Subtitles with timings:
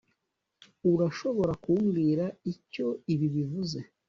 [0.91, 3.79] urashobora kumbwira icyo ibi bivuze?